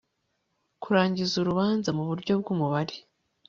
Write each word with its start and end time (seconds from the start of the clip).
kurangiza 0.81 1.33
urubanza 1.37 1.89
mu 1.97 2.03
buryo 2.09 2.33
bw 2.39 2.47
umubare 2.53 2.93
e 3.01 3.03